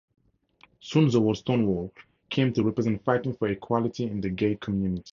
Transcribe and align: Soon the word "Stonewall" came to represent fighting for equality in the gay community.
Soon 0.79 1.11
the 1.11 1.21
word 1.21 1.37
"Stonewall" 1.37 1.93
came 2.31 2.51
to 2.53 2.63
represent 2.63 3.03
fighting 3.05 3.35
for 3.35 3.49
equality 3.49 4.05
in 4.05 4.19
the 4.19 4.31
gay 4.31 4.55
community. 4.55 5.03